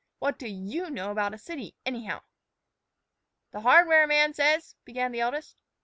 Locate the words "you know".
0.47-1.11